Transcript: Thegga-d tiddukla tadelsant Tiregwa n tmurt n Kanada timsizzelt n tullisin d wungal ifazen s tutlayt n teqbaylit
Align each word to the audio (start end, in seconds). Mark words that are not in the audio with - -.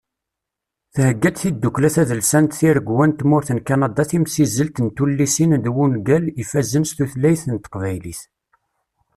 Thegga-d 0.95 1.35
tiddukla 1.39 1.89
tadelsant 1.95 2.55
Tiregwa 2.59 3.05
n 3.07 3.11
tmurt 3.19 3.49
n 3.53 3.59
Kanada 3.67 4.03
timsizzelt 4.09 4.75
n 4.85 4.87
tullisin 4.95 5.51
d 5.63 5.65
wungal 5.75 6.25
ifazen 6.41 6.85
s 6.89 6.91
tutlayt 6.97 7.43
n 7.47 7.55
teqbaylit 7.63 8.21